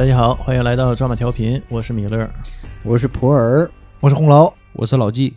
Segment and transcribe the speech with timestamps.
[0.00, 2.26] 大家好，欢迎来到抓马调频，我是米勒。
[2.82, 3.68] 我是普洱，
[4.00, 5.34] 我是红楼，我是老纪，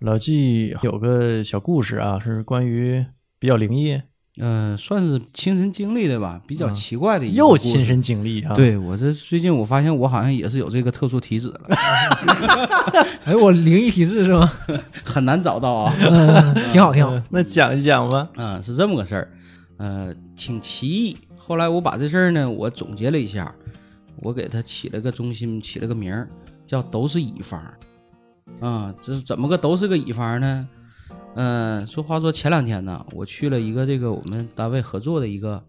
[0.00, 3.02] 老纪有个小故事啊，是关于
[3.38, 3.98] 比较灵异，
[4.38, 11.60] 嗯、算是亲身经历的吧，比较嗯奇怪的一个又亲身经历啊。，对我这最近我发现我好像也是有这个特殊体质了，
[13.24, 14.52] 哎，我灵异体质是吗？
[15.02, 15.94] 很难找到啊。
[16.04, 17.18] 嗯，挺好，挺好。
[17.30, 18.28] 那讲一讲吧。
[18.36, 19.30] 嗯，是这么个事儿，
[19.78, 21.16] 呃，挺奇异。
[21.46, 23.54] 后来我把这事儿呢，我总结了一下，
[24.24, 26.28] 我给它起了个中心，起了个名儿，
[26.66, 27.62] 叫“都是乙方”。
[28.60, 30.68] 啊、这是怎么个都是个乙方呢？
[31.36, 35.62] 嗯、说话说前两天呢，我去了一个这个我们单位合作的一个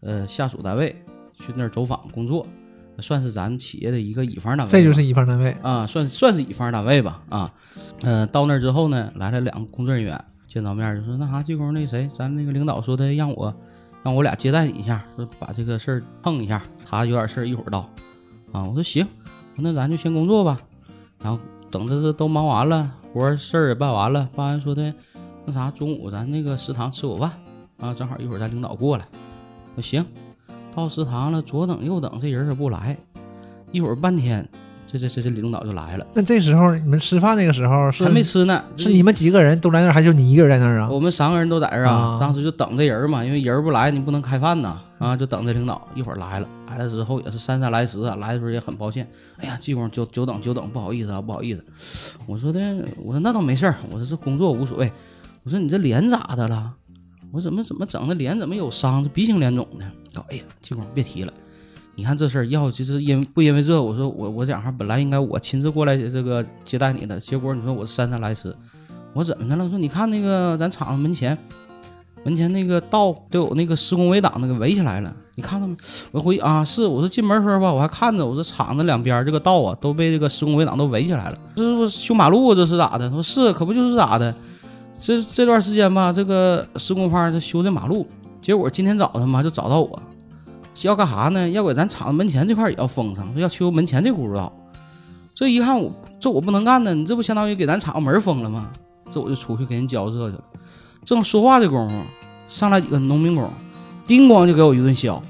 [0.00, 0.94] 呃下属单位，
[1.34, 2.46] 去那儿走访工作，
[2.98, 4.70] 算是咱企业的一个乙方单位。
[4.70, 7.52] 这就是乙方单位，啊，算算是乙方单位吧，啊，
[8.02, 13.52] 嗯、到那儿之后呢，来了两个工作人员，见着面就说那啥，这功夫那谁，咱那个领导说的让我
[14.02, 17.80] 让我俩接待你一下，说把这个事儿碰一下，他有点事儿一会儿到，
[18.52, 19.06] 啊，我说行，
[19.56, 20.58] 那咱就先工作吧，
[21.22, 21.38] 然后
[21.70, 24.94] 等这这都忙完了，活事儿也办完了，办完说的
[25.44, 27.30] 那啥，中午咱那个食堂吃口饭，
[27.78, 29.06] 啊，正好一会儿咱领导过来，
[29.74, 30.04] 我行，
[30.74, 32.96] 到食堂了，左等右等，这人也不来，
[33.70, 34.48] 一会儿半天，
[34.90, 36.04] 这这这这李领导就来了。
[36.14, 40.88] 那这时候你们吃饭那个时候是还没吃呢，是你们几个人都在那儿，还是就你一个人在那儿啊？
[40.90, 42.18] 我们三个人都在这儿啊啊。
[42.20, 51.64] 当时就等这人嘛，因为人不来，你不能开饭呐啊，就等这领导一会儿来了，来了之后也是姗姗来迟啊，来的时候也很抱歉，哎呀，这功夫久久等久等，不好意思啊，不好意思。
[52.26, 52.60] 我说的，
[52.96, 54.90] 我说那倒没事儿，我说这工作无所谓。
[55.44, 56.72] 我说你这脸咋的了？
[57.32, 59.04] 我怎么怎么整的脸怎么有伤？
[59.04, 59.84] 这鼻青脸肿的。
[60.20, 61.32] 哦，哎呀，这功夫别提了。
[62.00, 68.56] 你看这事儿，要就是因不因为这，我说我我讲话本来应该我亲自过来这个接待你的，结果你说我姗姗来迟，
[69.12, 69.64] 我怎么的了？
[69.64, 71.36] 我说你看那个咱厂门前，
[72.24, 75.76] 门前那个道都有那个施工围挡那个围起来了，你看到没？
[76.10, 82.54] 我回啊，是我说进门时候吧，我还看着我说厂子两边这个道啊都被这个施工围挡都围起来了，这是不是修马路？
[82.54, 83.10] 这是咋的？
[83.10, 84.34] 说是，可不就是咋的？
[84.98, 88.06] 这这段时间吧，这个施工方就修这马路，
[88.40, 90.02] 结果今天早上嘛就找到我，
[90.86, 91.48] 要干啥呢？
[91.50, 94.52] 要给咱厂门前这块也要封上，要修门前这轱辘道。
[95.34, 98.70] 这一看我这我不能干呢，你这不相当于给咱厂门封了吗？
[99.10, 100.44] 这我就出去给人交涉去了。
[101.04, 101.94] 正说话的功夫，
[102.46, 103.50] 上来几个农民工，
[104.06, 105.20] 叮咣就给我一顿削。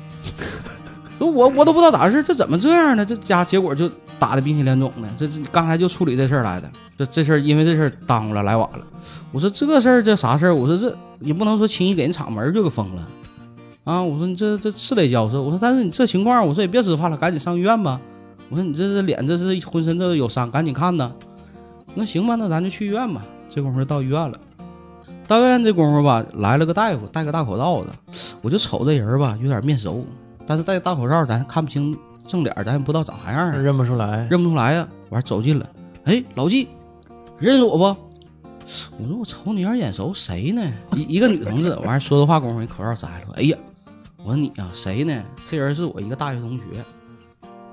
[1.19, 3.07] 说我我都不知道咋回事，这怎么这样呢？
[3.07, 3.89] 这家结果就
[4.19, 5.09] 打的鼻青脸肿的。
[5.17, 8.85] 这这刚才就处理这事儿来的，这这事儿因为这事儿耽误了，来晚了。
[9.31, 10.55] 我说这事儿这啥事儿？
[10.55, 13.07] 我说这也不能说轻易给人厂门就给封了
[13.91, 14.01] 啊！
[14.01, 15.43] 我说你这这是得交涉。
[15.43, 18.01] 我说但是你这情况，我说也别吃饭了，赶紧上医院吧。
[18.49, 21.11] 我说你这这脸这是浑身这有伤，赶紧看呐。
[21.97, 23.21] 那行吧，那咱就去医院吧。
[23.49, 24.39] 这功夫就到医院了。
[25.27, 30.05] 到医院这功夫吧，来了个大夫，戴个大口罩子，我就瞅这人吧，有点面熟，
[30.47, 31.97] 但是戴个大口罩，咱看不清
[32.27, 35.69] 正脸，咱也不知道长啥样啊，认不出来，认不出来呀、完走近了，
[36.05, 36.69] 哎，老纪，
[37.39, 37.85] 认识我不？
[38.99, 40.63] 我说我瞅你有点眼熟，谁呢？
[40.95, 43.35] 一一个女同志，完事说的话功夫，人口罩摘了。
[43.35, 43.57] 哎呀，
[44.23, 45.23] 我说你呀、谁呢？
[45.47, 46.65] 这人是我一个大学同学，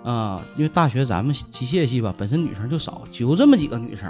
[0.04, 4.10] 啊，因为大学咱们机械系吧，本身女生就少，就这么几个女生，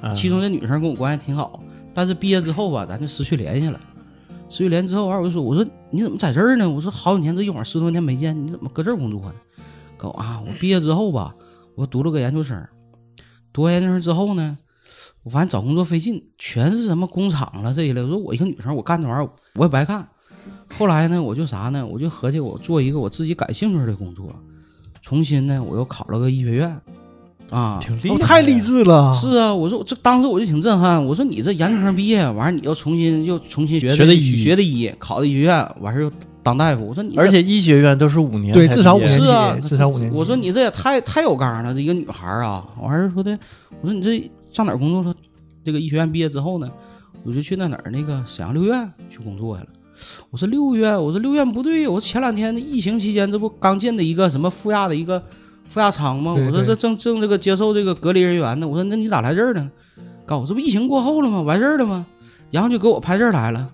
[0.00, 1.62] 啊其中这女生跟我关系挺好，
[1.94, 3.80] 但是毕业之后吧，咱就失去联系了。
[4.48, 6.68] 失去联系之后，完我就说，我说你怎么在这儿呢？
[6.68, 9.34] 我说好几年，这一晃十多年没见，你怎么搁这儿工作呢？
[9.96, 11.36] 哥啊，我毕业之后吧，
[11.76, 12.66] 我读了个研究生，
[13.52, 14.58] 读完研究生之后呢，
[15.22, 18.02] 我发现找工作费劲，全是什么工厂了这一类。
[18.02, 20.08] 我说我一个女生，我干这玩意儿我也不爱干。
[20.78, 21.86] 后来呢，我就啥呢？
[21.86, 24.34] 我就合计我做一个我自己感兴趣的工作，
[25.02, 26.68] 重新呢，我又考了个医学院，
[27.50, 28.58] 啊，哦，挺厉害，太励。
[28.60, 29.12] 志了。
[29.14, 36.12] 是啊，我说我这当时我就挺震撼，我说你这研究生毕业完事儿，你又重新又重新学学的医学的医，考的医学院，完事儿又
[36.42, 36.86] 当大夫。
[36.86, 39.20] 我说你而且医学院都是五年对至少五年
[39.60, 42.66] 至少五年级我说你这也太太有刚了，这一个女孩儿啊。
[42.80, 43.38] 完事儿说的，
[43.82, 45.14] 我说你这上哪儿工作了？
[45.62, 46.66] 这个医学院毕业之后呢，
[47.22, 49.68] 我就去那哪儿那个沈阳六院去工作去了。
[50.30, 55.22] 我说六院，我说六院不对，我说前两天那疫情期间，这不刚进的一个什么负压的一个
[55.68, 56.32] 负压舱吗？
[56.32, 58.66] 我说这正正这个接受这个隔离人员呢。
[58.68, 59.70] 我说那你咋来这儿呢？
[60.26, 61.40] 告诉我这不疫情过后了吗？
[61.40, 62.06] 完事儿了吗？
[62.50, 63.68] 然后就给我派这儿来了。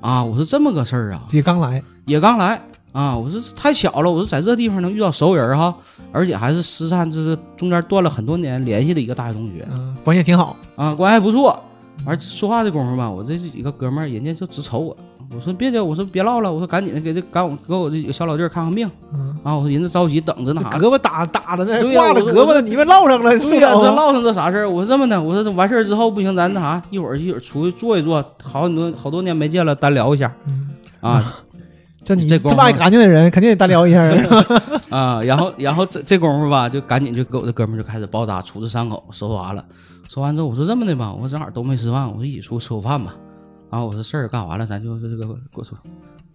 [0.00, 2.60] 啊，我说这么个事儿啊，也刚来，也刚来
[2.92, 5.74] 啊，我说这太巧了，我说在这地方能遇到熟人哈，
[6.10, 10.56] 而且还是失散，这是中间断了很多年联系的一个大学同学嗯，关系挺好。
[10.76, 11.62] 啊，关系还不错。
[12.06, 14.96] 完说话的功夫吧，我这几个哥们儿，人家就直瞅我，
[15.34, 24.68] 我说别介，我说别唠了，我说赶紧的给这赶我给我这几个小老弟儿看看病嗯，啊，我说人家着急等着那啥胳膊打打着呢挂着胳膊的，你们唠上了，是对呀、这唠上这啥事儿？
[24.68, 31.38] 我说这么的，我说这完事儿之后不行，咱那啥，一会儿一会儿出去坐一坐，好多好多年没见了，单聊一下嗯啊。
[32.02, 34.02] 这你这么爱干净的人，肯定得单聊一下。
[34.88, 39.62] 啊，然后然后这这功夫吧，就赶紧就给我这哥们儿就开始包扎，处置伤口，收拾完了，
[40.08, 43.14] 收完之后我说这么的吧，我正好都没吃饭，我说一起出去吃口饭吧。
[43.70, 45.74] 啊，我说事儿干完了，咱就这个过出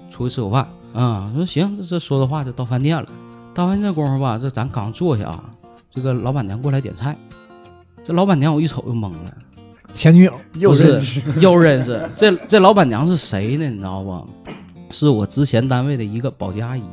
[0.10, 1.30] 出去吃口饭啊。
[1.34, 3.08] 我说行，这这说的话就到饭店了。
[3.54, 5.44] 到饭店这功夫吧，这咱刚坐下啊，
[5.90, 7.16] 这个老板娘过来点菜，
[8.04, 9.34] 这老板娘我一瞅就懵了。
[9.94, 12.10] 前女友又是认识，又认识。
[12.16, 13.66] 这这老板娘是谁呢？
[13.70, 14.28] 你知道不？
[14.92, 16.84] 是我之前单位的一个保洁阿姨，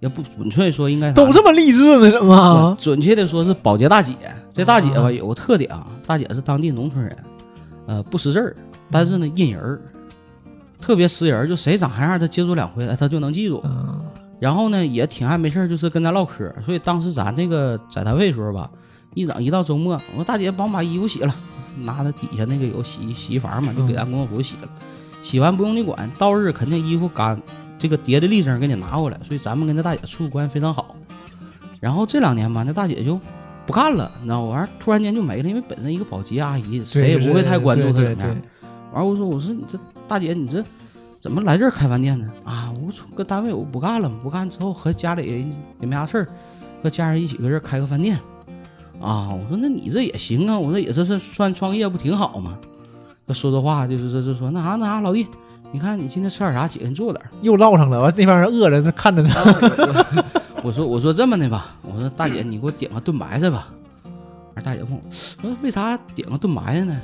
[0.00, 2.76] 也不准确说应该都这么励志呢，怎么？
[2.78, 4.16] 准确的说是保洁大姐。
[4.52, 7.16] 这大姐吧有个特点啊，大姐是当地农村人，
[7.86, 8.56] 呃，不识字儿，
[8.94, 9.80] 但是呢印人儿，
[10.80, 13.60] 特别识人儿，就谁长啥样，他接触两回，哎她就能记住。
[13.64, 14.00] 嗯
[14.40, 16.52] 然后呢，也挺爱没事儿，就是跟咱唠嗑。
[16.66, 18.70] 所以当时咱这个在单位时候吧，
[19.14, 21.34] 一整一到周末，我说大姐帮我把衣服洗了，
[21.82, 24.68] 拿着底下那个有洗洗衣房嘛，就给咱工作服洗了。
[25.22, 27.40] 洗完不用你管，到日肯定衣服干，
[27.78, 29.18] 这个叠的立正给你拿过来。
[29.26, 30.94] 所以咱们跟那大姐处关系非常好。
[31.80, 33.18] 然后这两年吧，那大姐就
[33.64, 34.48] 不干了，你知道吗？
[34.48, 38.42] 完儿突然间就没了，因为本身一个保洁阿姨，谁也不会太关注她对对怎么样。
[38.94, 40.64] 完儿我说我说你这大姐你这
[41.20, 42.30] 怎么来这儿开饭店呢？
[42.44, 46.28] 啊，我说搁单位我不干了，不干之后和家里也没啥事儿，
[46.82, 48.18] 和家人一起搁这儿开个饭店。
[49.00, 52.56] 啊，我说那你这也行啊，我说也这是算创业不挺好吗？
[53.26, 55.26] 这说的话就是这就说那啥那啥老弟，
[55.72, 56.68] 你看你今天吃点啥？
[56.68, 57.28] 姐给你做点儿。
[57.42, 58.00] 又唠上了。
[58.00, 59.30] 完那帮人饿着，这看着呢。
[60.62, 63.68] 我说我说这么的吧，我说大姐你给我点个炖白菜吧。
[64.54, 65.00] 完大姐问我，
[65.42, 67.00] 我说为啥点个炖白菜呢？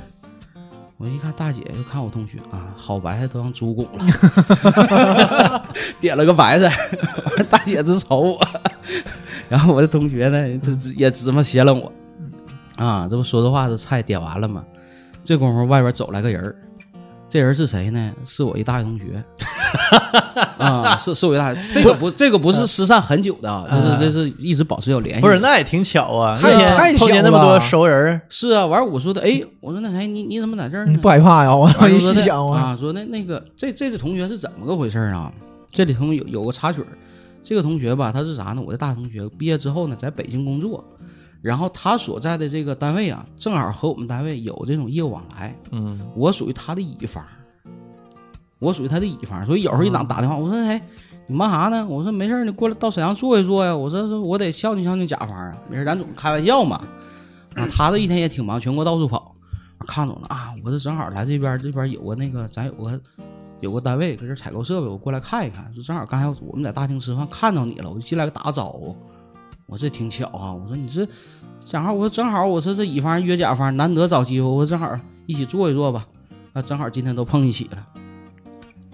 [1.01, 5.65] 我一看大姐就看我同学啊，好白菜都让猪拱了，
[5.99, 6.71] 点了个白菜，
[7.49, 8.47] 大姐直瞅我，
[9.49, 11.91] 然后我的同学呢，这这也直么斜楞我，
[12.75, 14.63] 啊，这不说着话这菜点完了吗？
[15.23, 16.55] 这功夫外边走来个人儿，
[17.31, 18.11] 这人是谁呢？
[18.25, 19.23] 是我一大学同学，
[20.57, 25.21] 啊， 是是我一大学，这个不这个不是失散很久的啊，就是这是一直保持有联系。
[25.21, 30.91] 不是那也挺巧啊，太那天太碰见巧那么多了熟人，是啊，完了我说的，哎，我说那谁，你你怎么在这儿呢？
[30.91, 31.55] 你不害怕呀？
[31.55, 35.31] 我一说的细想啊，啊，说那那个这这个同学是怎么个回事儿啊？
[35.71, 36.83] 这里头有有个插曲，
[37.41, 38.61] 这个同学吧，他是啥呢？
[38.61, 40.83] 我的大学同学毕业之后呢，在北京工作，
[41.41, 47.23] 然后他所在的这个单位啊，正好和我们单位有这种业务往来，嗯，我属于他的乙方，
[48.59, 50.79] 我属于他的乙方，所以有时候一打打电话，我说哎，
[51.27, 51.85] 你忙啥呢？
[51.87, 53.75] 我说没事儿，你过来到沈阳坐一坐呀。
[53.75, 56.79] 我说我得孝敬孝敬甲方啊，没事，咱总开玩笑嘛。
[57.55, 59.35] 啊，他这一天也挺忙，全国到处跑，
[59.87, 63.01] 看着了啊，我这正好来这边，这边有个那个咱有个
[63.61, 65.73] 有个单位搁这采购设备，我过来看一看。
[65.73, 68.95] 说正好刚才我们在大厅吃饭看到你了，我就进来个打个招呼。
[69.71, 71.07] 我这挺巧啊，我说你这
[71.65, 74.93] 正好，我说正好，我说这乙方约甲方，难得找机会，我说正好
[75.25, 76.05] 一起坐一坐吧。
[76.51, 77.77] 那正好今天都碰一起了，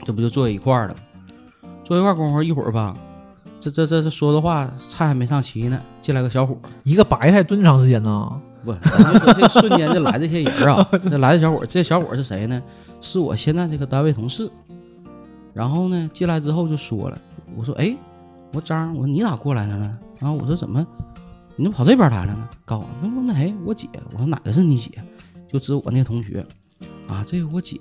[0.06, 0.96] 这不就坐一块儿了？
[1.84, 2.96] 坐一块儿功夫一会儿吧，
[3.60, 8.42] 这这这这说的话菜还没上齐呢，进来个小伙，一个白菜炖长时间呢？
[8.64, 8.72] 不，
[9.34, 12.62] 这瞬间就来这些人啊，这来的小伙，这小伙是谁呢？
[13.02, 14.48] 是我现在这个单位同事。
[15.56, 17.18] 然后呢，进来之后就说了，
[17.56, 17.96] 我说哎，
[18.54, 19.98] 我说张，我说你咋过来的呢？
[20.20, 20.86] 然后我说怎么，
[21.56, 22.48] 你怎么跑这边来了呢？
[22.66, 23.88] 告诉我，那不那谁，我姐。
[24.12, 24.92] 我说哪个是你姐？
[25.52, 26.46] 就指我那同学，
[27.08, 27.80] 啊，这个我姐。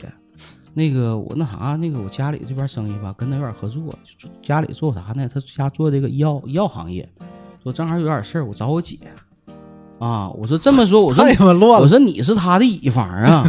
[0.74, 3.82] 那个我那啥，那个我家里这边生意吧，跟他有点合作。
[4.42, 5.26] 家里做啥呢？
[5.32, 7.08] 他家做这个医药医药行业，
[7.62, 8.98] 说正好有点事儿，我找我姐。
[9.98, 11.24] 啊，我说这么说，我说！
[11.80, 13.42] 我说你是他的乙方啊，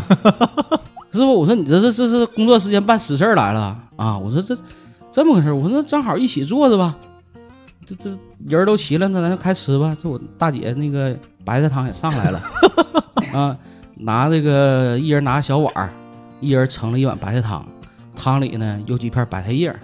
[1.11, 1.37] 是不？
[1.37, 4.17] 我说你这是这是工作时间办私事儿来了啊！
[4.17, 4.57] 我说这
[5.11, 6.97] 这么个事儿，我说那正好一起坐着吧，
[7.87, 8.09] 这这
[8.45, 9.95] 人儿都齐了，那咱就开吃吧。
[10.01, 12.41] 这我大姐那个白菜汤也上来了
[13.33, 13.57] 啊，
[13.95, 15.89] 拿这个一人拿小碗儿，
[16.41, 17.65] 一人盛了一碗白菜汤，
[18.15, 19.79] 汤里呢有几片白菜叶儿。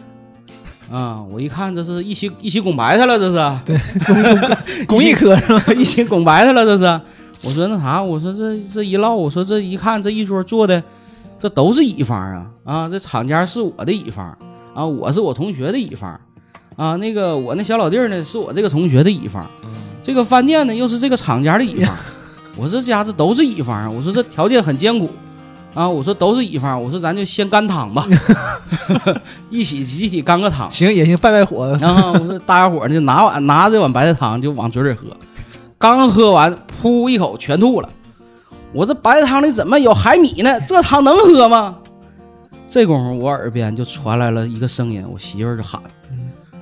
[0.91, 1.23] 啊！
[1.31, 3.37] 我一看，这是一起一起拱白菜了，这是。
[3.65, 5.73] 对，拱一颗是吧？
[5.73, 7.01] 一起拱白菜了，这是。
[7.41, 10.83] 我说那啥，我说这这一唠，我说这一看这一桌坐的，
[11.39, 12.89] 这都是乙方啊啊！
[12.89, 14.37] 这厂家是我的乙方
[14.75, 16.19] 啊，我是我同学的乙方
[16.75, 16.95] 啊。
[16.97, 19.45] 那个我那小老弟儿呢，是我这个同学的乙方，
[20.01, 21.95] 这个饭店呢又是这个厂家的乙方。
[22.55, 25.09] 我说这家子都是乙方，我说这条件很艰苦
[25.73, 25.89] 啊。
[25.89, 28.07] 我说都是乙方，我说咱就先干汤吧，
[29.49, 30.71] 一起集体干个汤。
[30.71, 31.75] 行也行，拜拜火。
[31.79, 35.07] 然后我说大家伙儿就拿碗拿这碗白菜汤就往嘴里喝，
[35.79, 37.89] 刚喝完噗一口全吐了。
[38.71, 40.59] 我这白菜汤里怎么有海米呢？
[40.67, 41.75] 这汤能喝吗？
[42.69, 45.79] 这功夫我耳边就传来了一个声音，我媳妇儿就喊：“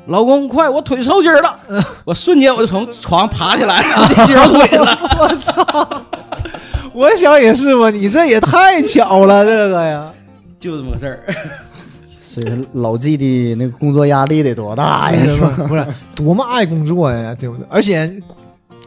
[0.08, 4.98] 老公，快，我腿抽筋儿了！”我瞬间我就从床上爬起来了，这条腿了。
[5.20, 6.02] 我操！
[6.94, 10.12] 我想也是吧，你这也太巧了，这个呀。
[10.60, 11.24] 就这么个事儿。
[12.20, 15.20] 所以说老纪的那个工作压力得多大呀？
[15.26, 15.54] 是吧？
[15.68, 17.66] 不是多么爱工作呀，对不对？
[17.70, 18.12] 而且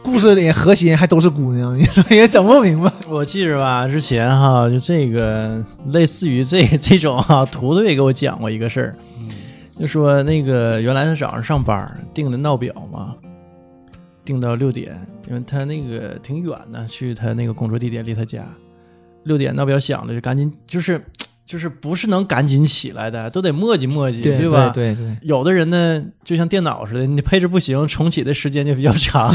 [0.03, 2.91] 故事里核心还都是姑娘，你说 也整不明白。
[3.09, 5.59] 我记着吧，之前哈，就这个
[5.91, 8.95] 类似于这这种哈，图图也给我讲过一个事儿，
[9.79, 13.15] 就说那个原来他早上上班定的闹表嘛，
[14.23, 14.95] 定到六点，
[15.27, 18.45] 因为他那个挺远的，去他那个工作地点离他家，
[19.23, 21.01] 六点闹表响了就赶紧，就是
[21.45, 24.69] 就是不是能赶紧起来的，都得磨叽磨叽，对吧？
[24.69, 29.31] 对对，有的人呢，就像电脑似的，你配置不行，重启的时间就比较长，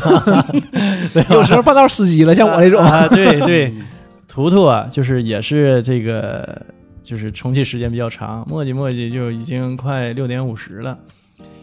[1.31, 3.73] 有时候半道死机了，像我这种，啊，对对，
[4.27, 6.61] 图图啊，就是也是这个，
[7.03, 10.99] 就是重启时间比较长，磨叽磨叽就已经快六点五十了，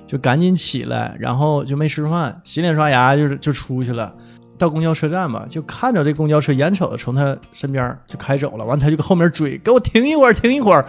[0.05, 4.13] 就赶紧起来，然后就没吃饭，洗脸刷牙就就出去了。
[4.57, 10.83] 到公交车站吧，就看着这公交车眼瞅着从他身边就开走了，完他就搁后面追，给我停一会儿，停一会儿。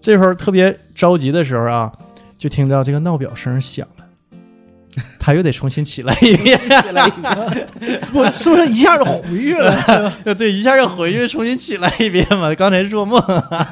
[0.00, 1.92] 这会儿特别着急的时候啊，
[2.36, 4.04] 就听到这个闹表声响了，
[5.24, 6.58] 他又得重新起来一遍，
[8.12, 10.12] 我是不是一下就回去了？
[10.36, 12.52] 对，一下就回去重新起来一遍嘛。
[12.56, 13.22] 刚才是做梦，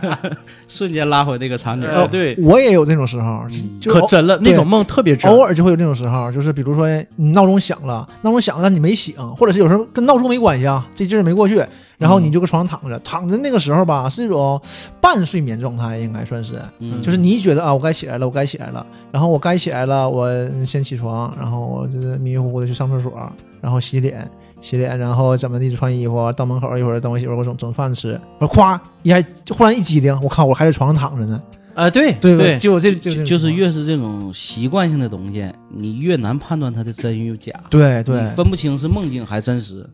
[0.68, 1.88] 瞬间拉回那个场景。
[1.88, 3.42] 呃，对，我也有这种时候，
[3.80, 5.28] 就可真了，那种梦特别真。
[5.28, 11.60] 偶尔就会有那种时候，就是比如说你闹钟响了，闹钟响了但你没醒，或者是有时候跟闹钟没关系啊，这劲儿没过去，
[11.98, 14.60] 然后你就搁床上躺着，躺着那个时候吧是一种
[15.00, 20.30] 半睡眠状态，应该算是，嗯就是你觉得啊我该起来了，我该起来了，然后我该起来了，我
[20.64, 23.12] 先起床，然后我就是迷迷糊糊的去上厕所，
[23.60, 24.30] 然后洗脸。
[24.62, 31.42] 洗脸，然后怎么地穿衣服，到门口一会儿等我媳妇儿给我整整饭吃，我咵一下就忽然一激灵，我靠，我还在床上躺着呢，
[31.72, 39.88] 啊，对对对，就这就就就是越是这种习惯性的东西，你越难判断它的真与假，对对你分不清是梦境还是真实。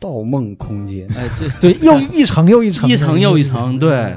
[0.00, 4.16] 盗梦空间，哎，这对，又一层又一层，一层又一层，对，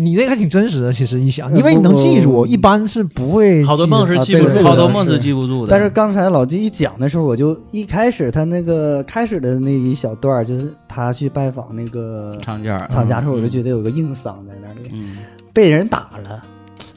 [0.00, 4.62] 你那个还挺真实的，其实一想，呃因为你能记住，一般是不会好多梦是记不住的。
[4.62, 5.70] 好多梦是记不住的。
[5.70, 13.50] 但是刚才老纪一讲的时候，我就一开始他那个开始的那一小段儿，就是他去拜访那个厂家，厂家的时候，我就嗯。
[13.50, 15.16] 觉得有个硬伤在那里，嗯，
[15.52, 16.44] 被人打了，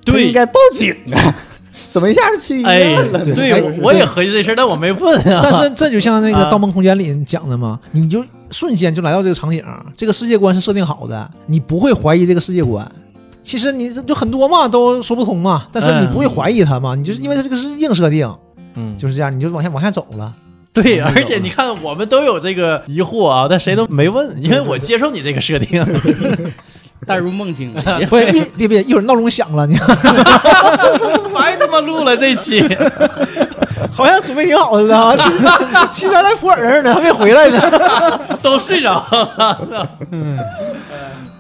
[0.06, 0.28] 对。
[0.28, 1.36] 应该报警啊，
[1.92, 5.42] 怎么一下就去医哎院了？，对，哎我我也合计这事儿，但我没问啊。
[5.44, 9.62] 但是这就像那个啊《盗梦空间》里讲的嘛，你就瞬间就来到这个场景，
[9.96, 12.90] 这个世界观是设定好的，你不会怀疑这个世界观。
[13.44, 18.34] 其实你就很多嘛，都说不通嘛，但是你不会怀疑它嘛，你就是因为它这个是硬设定，
[18.76, 20.34] 嗯，就是这样，你就往下往下走了。
[20.72, 25.86] 对，而且你看，我们都有这个疑惑啊，但谁都没问，因为我接受你这个设定。
[27.06, 27.74] 带入梦境，
[28.10, 29.76] 不是一别别一会儿闹钟响了，你
[31.34, 32.62] 白他妈录了这期，
[33.92, 35.32] 好像准备挺好似的啊，去
[35.92, 38.20] 去来来普洱呢，还没回来呢。
[38.42, 39.90] 都睡着了。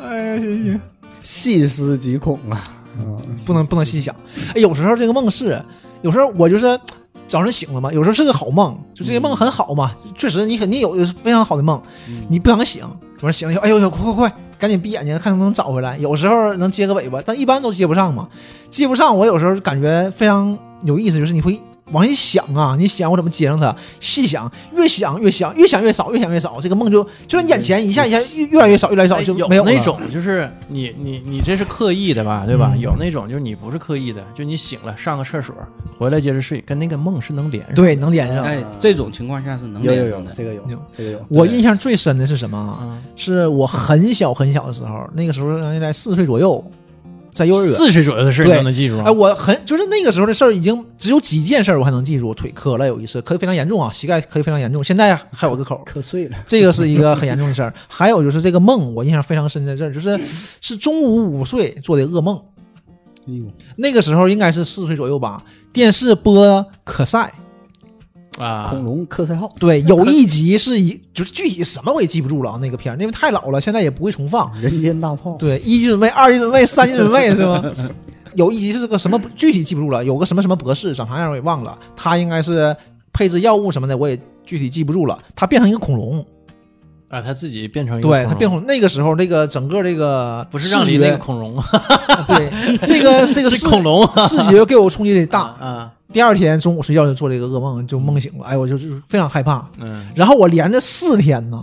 [0.04, 0.82] 哎呀，行行。
[1.24, 2.64] 细思极恐啊！
[2.98, 4.14] 嗯，不能不能细想。
[4.56, 5.62] 哎，有时候这个梦是，
[6.02, 6.80] 有时候我就是
[7.28, 11.80] 早上醒了嘛，有时候是个好梦，就这个梦很好嘛，确实你肯定有非常好的梦，
[12.28, 12.84] 你不想醒，
[13.22, 15.98] 我说行了以后，哎呦呦，快快快，赶紧闭眼睛看能不能找回来。
[15.98, 18.28] 有时候能接个尾巴，但一般都接不上嘛，
[18.70, 19.16] 接不上。
[19.16, 21.60] 我有时候感觉非常有意思，就是你会。
[21.92, 23.76] 往一想啊，你想我怎么接上它？
[24.00, 32.72] 细想，越想越想，越想越少，越想越少，这个梦就就在你眼前一下一下越越来越少，越来越少，就哎有没有那种，就是你你你这是刻意的吧，对吧？
[32.76, 35.54] 嗯有那种就是你不是刻意的，就你醒了上个厕所，
[35.98, 38.44] 回来接着睡，跟那个梦是能连上。，对能连上。
[38.44, 40.32] 哎，这种情况下是能有有有的，。
[40.34, 41.26] 这个有有这个有。
[41.30, 46.64] 我印象最深的是什么是我很小很小的时候，那个时候应该四岁左右，
[47.34, 47.74] 在幼儿园。
[47.74, 49.12] 四十左右的事儿你都能记住啊哎，？
[49.12, 52.34] 我很就是那个时候的事儿，已经只有几件事儿我还能记住。
[52.34, 55.84] 腿磕了有一次，磕的非常严重啊，膝盖磕的非常严重，现在还有个口儿。
[55.86, 57.74] 磕碎了，这个是一个很严重的事儿。
[57.88, 60.20] 还有就是这个梦，我印象非常深在这儿，就是
[60.62, 62.40] 是中午午睡做的噩梦。
[63.28, 63.46] 哎呦，
[63.76, 67.34] 那个时候应该是四岁左右吧，电视播可赛，
[68.40, 74.52] 啊，恐龙科赛号，对，有一集是一就是具体什么我也记不住了啊，那个片儿因为太老了，现在也不会重放。
[74.62, 77.64] 人间大炮，对，一级准备，二级准备，三级准备是吧？
[78.36, 82.74] 有一集是个什么具体记不住了，有个什么什么博士长啥样我也忘了，他应该是
[83.12, 85.22] 配置药物什么的，我也具体记不住了。
[85.36, 86.26] 他变成一个恐龙，
[87.12, 88.66] 啊，他自己变成一个对他变恐。
[88.66, 91.62] 那个时候，那个整个这个不是让梨那个恐龙，
[92.26, 92.50] 对
[92.86, 95.54] 这个 这个是恐龙啊视觉给我冲击力大。
[95.60, 99.68] 啊，第二天中午睡觉就做了一个噩梦，就梦醒了，哎，我就就是非常害怕。
[99.80, 101.62] 嗯，然后我连着四天呢，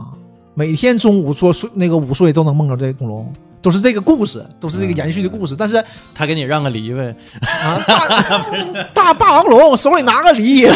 [0.53, 5.57] 每天中午做睡那个午睡都能梦着这个恐龙，都是这个故事，都是这个延续的故事。
[5.57, 5.83] 但是
[6.15, 10.75] 他给你让个梨呗，啊，大大霸王龙手里拿个梨，老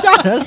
[0.00, 0.46] 吓人了。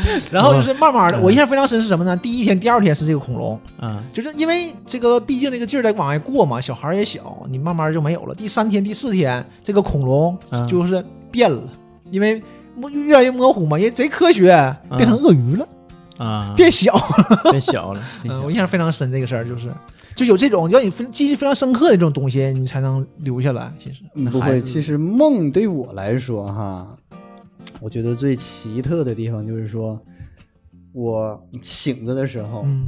[0.32, 2.16] 然后就是慢慢的，我印象非常深是什么呢？
[2.16, 8.34] 第一天、第二天是这个恐龙，嗯，就是因为这个，毕竟这个劲儿在往外过嘛，小孩儿也小，你慢慢就没有了。
[8.34, 11.62] 第三天、第四天，这个恐龙嗯就是变了，
[12.10, 12.42] 因为
[12.76, 14.50] 模越来越模糊嘛，也贼科学，
[14.96, 15.68] 变成鳄鱼了，
[16.18, 16.94] 啊，变小。
[17.50, 19.72] 变小了，嗯，我印象非常深这个事儿，就是
[20.14, 23.72] 就有这种让你非记忆非常深刻的这种东西，你才能留下来。
[23.78, 26.86] 其实，嗯不会，其实梦对我来说哈，
[27.82, 30.00] 我觉得最奇特的地方就是说，
[30.92, 32.86] 我醒着的时候，嗯，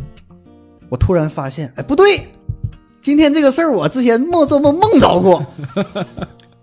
[0.89, 2.21] 我突然发现，哎，不对，
[3.01, 5.45] 今天这个事儿我之前梦做梦梦着过。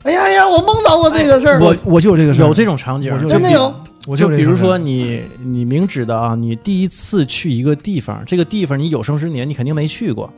[0.03, 3.73] 哎呀呀，我梦着过这个事儿，我我就有这个事儿，有这种场景真的有。
[4.07, 10.31] 我就比如说你你明知道啊，你第一次去一个地方，这个地方你有生之年你肯定没去过，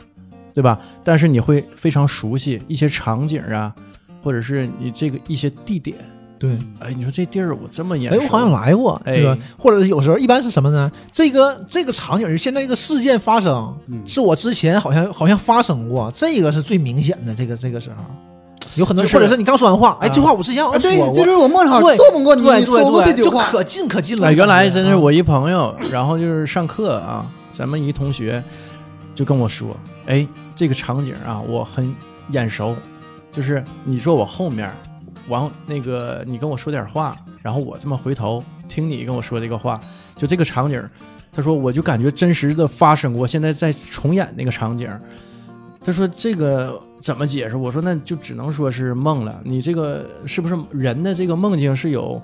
[0.51, 0.79] 对吧？
[1.03, 3.73] 但是你会非常熟悉一些场景啊，
[4.23, 5.95] 或者是你这个一些地点。
[6.43, 6.59] 对。
[6.79, 10.91] 哎，你说这地儿我这么眼哎，我好像来过哎这个，或者有时候一般是什么呢？
[11.09, 17.33] 这个这个场景，现在这个事件发生，嗯是我之前好像好像发生过，这个是最明显的。
[17.33, 18.03] 这个这个时候，
[18.75, 20.79] 有很多，或者是你刚说完话，哎，啊这话我之前说过，
[21.15, 24.27] 就是我梦好对做梦过你对说过对对，就这句话，可近可近了。
[24.27, 28.43] 哎，原来真是啊我一朋友，然后就是上课啊，咱们一同学
[29.15, 29.67] 就跟我说，
[30.07, 31.95] 哎，这个场景啊，我很
[32.31, 32.75] 眼熟，
[33.31, 34.69] 就是你说我后面，
[35.27, 39.79] 完那个你跟我说点话，然后我这么回头听你跟我说这个话，
[40.15, 40.81] 就这个场景，
[41.31, 44.89] 他说我就感觉真实的发生过，现在在重演那个场景。
[45.85, 47.57] 他说这个怎么解释？
[47.57, 49.41] 我说那就只能说是梦了。
[49.43, 52.21] 你这个是不是人的这个梦境是有，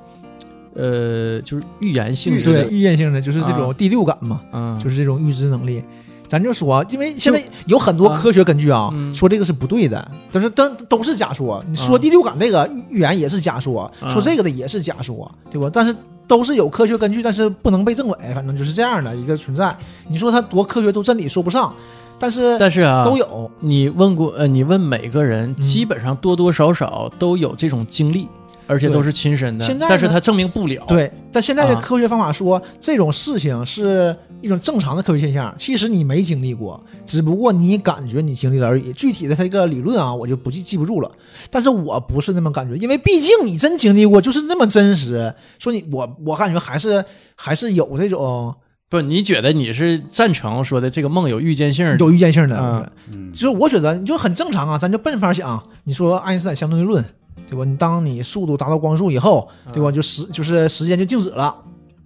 [0.76, 2.72] 呃，就是预言性质对的？
[2.72, 5.84] 预言性的，就是这种啊第六感嘛，嗯，就是这种预知能力。
[6.30, 11.62] 咱就说，因为现在有很多科学根据啊，嗯说这个是不对的，但是都都是假说。
[11.68, 15.68] 你说啊第六感这个预言也是假说，啊说这个的也是假说，对吧？
[15.74, 15.94] 但是
[16.28, 19.76] 都是有科学根据，但是不能被证伪，反正就是这样的一个存在。
[20.08, 21.74] 你说它多科学都真理说不上，
[22.20, 23.50] 但是但是啊，都有。
[23.60, 28.28] 你问过呃，你问每个人，嗯基本上多多少少都有这种经历，
[28.68, 29.66] 而且都是亲身的。
[29.66, 38.94] 现在但是他证明不了。，对，但现在的啊科学方法说、这种事情是一种正常的科学现象，其实你没经历过，只不过你感觉你经历了而已。
[38.94, 41.12] 具体的它这个理论啊，我就不记记不住了。
[41.52, 45.34] 但是我不是那么感觉，因为毕竟你真经历过，就是那么真实。
[45.58, 47.04] 说你我我感觉还是
[47.36, 48.56] 还是有这种
[48.90, 51.98] 不，你觉得你是赞成说的这个梦有预见性的？
[51.98, 52.58] 有预见性的。
[52.58, 57.06] 啊嗯就是我觉得你就很正常啊，咱就奔法想，你说爱因斯坦相对论论，
[57.48, 57.64] 对吧？
[57.66, 59.92] 你当你速度达到光速以后，对吧？
[59.92, 61.56] 就时就是时间就静止了。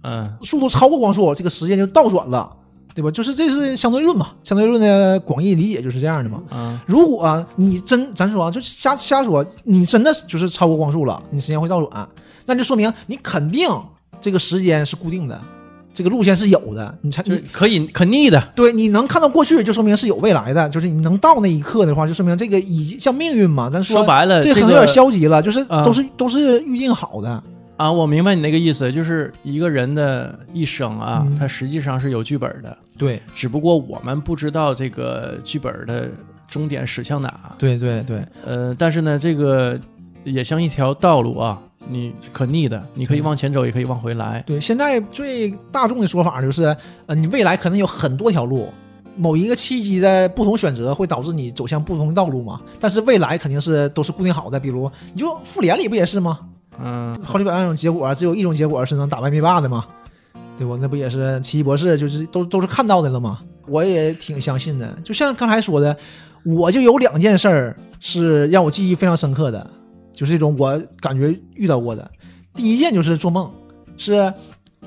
[0.04, 2.48] 嗯速度超过光速，这个时间就倒转了，
[2.94, 3.10] 对吧？
[3.10, 6.42] 就是这是相对论嘛，相对论的广义理解就是这样的嘛。
[6.52, 12.08] 嗯如果你真咱说啊，就瞎瞎说，你真的就是超过光速了，你时间会倒转，
[12.46, 13.68] 那就说明你肯定
[14.20, 15.40] 这个时间是固定的，
[15.92, 18.42] 这个路线是有的，你才你可以可逆的。
[18.54, 23.70] 对你能看到过去，就说明是有未来的，就是你能到那一刻的话，就说明这个已经像命运嘛。
[23.70, 27.42] 咱说白了，这这可能有点消极了，就是啊都是、都是预定好的。
[27.76, 36.08] 啊，我明白你那个意思，就是一个人的一生啊，嗯他实际上是有剧本的，对只不过我们不知道这个剧本的
[36.48, 37.52] 终点驶向哪。
[37.58, 39.78] 对对对，呃，但是呢，这个
[40.22, 44.40] 也像一条道路啊，你可逆的，你可以往前走，也可以往回来。
[44.46, 48.68] 对，现在最大众的说法就是，呃，你未来可能有很多条路，
[49.16, 52.60] 某一个契机的不同选择会导致你走向不同的道路嘛。
[52.78, 56.38] 但是未来肯定是都是固定好的，比如你就复联里不也是吗？
[56.82, 59.84] 嗯，好几百万种结果，只有一种结果是能打败灭霸的嘛，
[60.58, 60.76] 对不？
[60.76, 63.40] 那不也是奇异博士就是都都是看到的了吗？
[63.66, 65.96] 我也挺相信的，就像刚才说的，
[66.44, 69.70] 我就有两件事儿是让我记忆非常深刻的，
[70.12, 72.10] 就是这种我感觉遇到过的。
[72.54, 73.50] 第一件就是做梦，
[73.96, 74.32] 是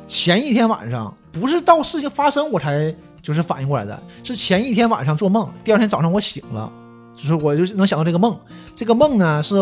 [0.05, 6.71] 前一天晚上，不是到事情发生我才就是反应过来的，是前一天晚上做梦，第二天早上我醒了，
[7.15, 8.37] 就是我就能想到这个梦。
[8.75, 9.55] 这个梦呢是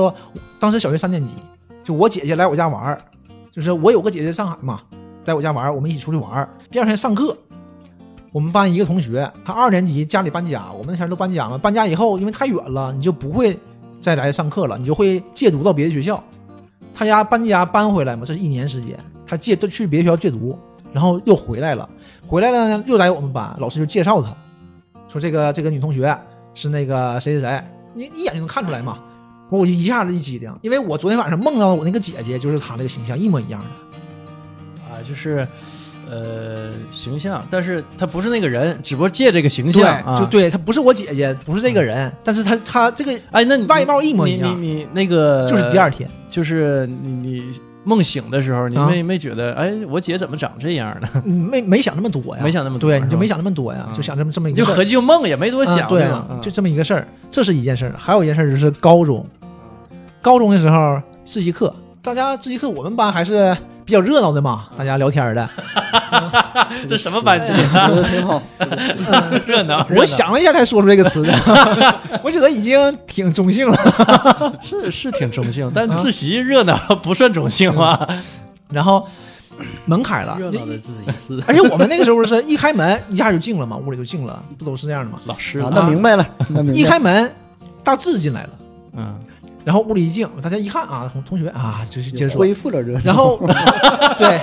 [0.60, 1.30] 当时小学三年级，
[1.86, 2.98] 就我姐姐来我家玩儿，
[3.52, 4.82] 就是我有个姐姐在上海嘛，
[5.24, 6.50] 在我家玩儿，我们一起出去玩儿。
[6.72, 7.38] 第二天上课，
[8.32, 13.56] 我们班一个同学，他二年级家里搬家，我们那天都搬家嘛，搬家以后因为太远了，你就不会
[14.02, 16.22] 再来上课了，你就会借读到别的学校。
[16.92, 20.58] 他家搬家搬回来嘛，这是一年时间，他借都去别的学校借读，
[20.92, 21.88] 然后又回来了，
[22.26, 24.34] 回来了呢又来我们班，老师就介绍他，
[25.08, 26.18] 说这个这个女同学
[26.56, 28.98] 是那个谁谁谁，你一眼就能看出来嘛。
[29.50, 34.86] 我就一下子一激灵，因为我昨天晚上梦到我那个姐姐就是她那个形象一模一样的。
[34.86, 35.48] 啊，就是
[36.10, 48.86] 呃形象，但是她不是那个人，只不过借这个形象啊，就对，她不是我姐姐，不是这个人，但是她她这个哎，那你外貌一模一样你你你那个就是第二天，就是你你梦醒的时候，你啊。
[48.90, 51.08] 没没觉得，哎，我姐怎么长这样呢？
[51.26, 56.42] 嗯没没想那么多呀， 没想那么多对，你就没想那么多呀，嗯就想这么这么一个就合计就梦也没多想，啊对？
[56.42, 57.94] 就这么一个事儿，这是一件事儿。
[57.98, 59.26] 还有一件事儿就是高中，
[60.22, 65.48] 高中的时候自习课，大家自习课我们班还是比较热闹的嘛，大家聊天儿的。
[66.90, 68.42] 这什么班级挺好，
[69.46, 69.86] 热闹？
[69.96, 71.32] 我想了一下才说出这个词的，
[72.24, 73.78] 我觉得已经挺中性了。
[74.62, 78.08] 是是挺中性，但自习热闹不算中性吧？
[78.70, 79.08] 然后
[79.86, 85.20] 门开了，热闹的自习室，而且我们那个时候是一开门一下就静了嘛，屋里就静了，不都是这样的吗？
[85.24, 86.80] 啊，老师啊那明白了，那明白。
[86.80, 87.32] 一开门，
[87.84, 88.50] 大志进来了，
[88.98, 89.20] 嗯，
[89.66, 93.38] 然后屋里一静，大家一看啊，同同学啊，就是接着说，恢复了热，然后
[94.18, 94.40] 对，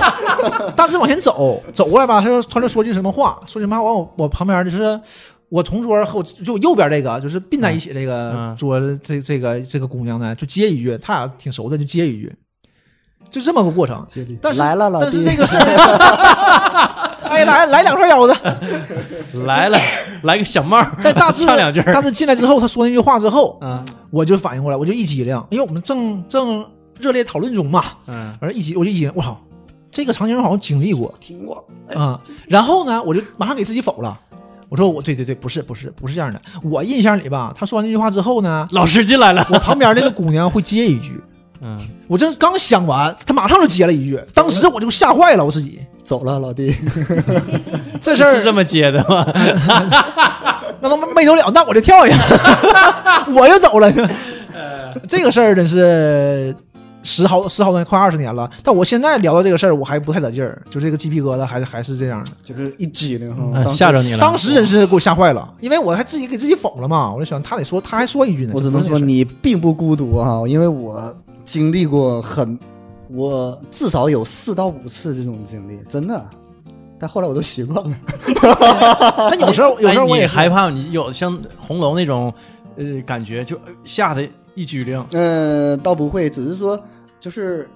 [0.77, 5.01] 大志往前走，走过来吧，他就他就说句什么话，说句什么话，完我我旁边就是
[5.49, 8.57] 我同桌和我就我右边这个就是并在一起这个嗯。
[8.57, 12.35] 桌这这个这个姑娘呢，就接一句，他俩挺熟的，就接一句，
[13.31, 14.05] 就这么个过程。
[14.41, 15.63] 但是来了，老但是，这个事儿，
[17.31, 18.35] 哎，来来两串腰子，
[19.47, 19.79] 来了，
[20.23, 21.93] 来个小帽儿，在大致 唱两句儿。
[21.93, 26.65] 大志进来之后，他说那句话之后，嗯我就反应过来，我就一激灵，因为我们正正
[27.01, 29.41] 热烈讨论中嘛，嗯完了一激我就一激灵，我操，
[29.91, 34.19] 这个场景我好像经历过听过，啊、然后呢，我就马上给自己否了，
[34.69, 39.47] 我说我对对对，不是不是不是这样的，我印象里吧，他说完这句话之后呢，老师进来了。
[39.51, 41.21] 我旁边那个姑娘会接一句，
[41.61, 45.81] 嗯，我这刚想完，他马上就接了一句，当时我就吓坏了我自己，
[46.13, 46.77] 走了，老弟，
[48.03, 49.27] 这事儿是这么接的吗？
[50.79, 52.15] 那都没走了，那我就跳下，
[53.35, 53.91] 我就走了。
[55.09, 56.55] 这个事儿真是
[57.03, 58.51] 十好十好多年，快二十年了。
[58.63, 62.31] 但我现在聊到这个事儿，我还不太得劲儿，就这个鸡皮疙瘩还是还是这样的。
[62.45, 64.19] 就是一激灵哈，吓着你了。
[64.19, 68.53] 当时真是给我吓坏了，因为我还自己给自己否了嘛，我就想他得说，他还说一句呢。
[68.55, 72.59] 我只能说你并不孤独哈，因为我经历过很，
[73.13, 76.25] 我至少有四到五次这种经历，真的。
[76.99, 77.97] 但后来我都习惯了。
[79.31, 82.33] 那有时候 有时候哎我也害怕，你有像红楼那种
[82.77, 85.05] 呃感觉，就呃吓得一激灵。
[85.11, 86.81] 嗯，倒不会，只是说
[87.19, 87.69] 就是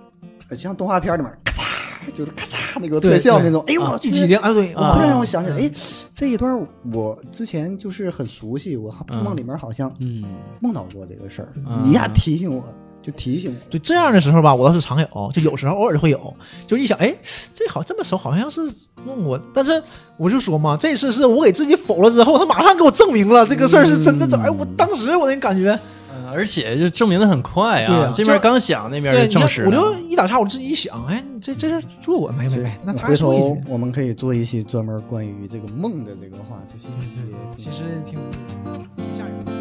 [0.49, 3.65] 呃像动画片里面咔嚓，就是咔嚓那个特效那种。
[3.67, 5.69] 哎呦我去一激灵，哎对，我突然让我想起来，哎，
[6.15, 10.25] 这一段我之前就是很熟悉，我好嗯梦里面好像嗯，
[10.61, 11.49] 梦到过这个事儿，
[11.85, 12.63] 一下提醒我，
[13.07, 13.71] 就提醒我。
[13.71, 16.35] 对这样的时候吧，我倒是常有，就有时候偶尔会有，
[16.67, 17.15] 就一想，哎，
[17.55, 18.61] 这好这么熟，好像是
[19.05, 19.81] 问过，但是
[20.17, 25.79] 我就说嘛，这次是我给自己否了之后，他马上给我证明了这个事儿是真的，嗯哎，我当时我那感觉，
[26.13, 29.69] 嗯，而且就证明的很快对啊这边刚想，那边对，你看就证实了。
[29.69, 32.73] 我就一打岔，我自己一想，哎，这这事做过没没没？
[32.85, 36.89] 那他说一句，头我们可以做一期专门关于这个梦的这个话题。
[37.57, 38.19] 其实挺
[39.17, 39.56] 吓人的。